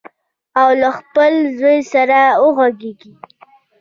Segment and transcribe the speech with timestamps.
[0.61, 3.11] او له خپل زوی سره وغږیږي.